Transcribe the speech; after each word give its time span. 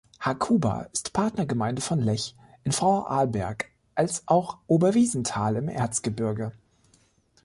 Hakuba 0.21 0.89
ist 0.91 1.13
Partnergemeinde 1.13 1.79
von 1.79 1.99
Lech 1.99 2.35
in 2.63 2.71
Vorarlberg 2.71 3.69
als 3.93 4.23
auch 4.27 4.57
Oberwiesenthal 4.65 5.57
im 5.57 5.67
Erzgebirge. 5.69 6.53